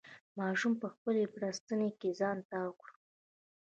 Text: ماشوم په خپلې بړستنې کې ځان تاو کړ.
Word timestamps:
ماشوم 0.39 0.73
په 0.81 0.87
خپلې 0.93 1.23
بړستنې 1.33 1.89
کې 1.99 2.09
ځان 2.19 2.37
تاو 2.49 2.69
کړ. 2.79 2.89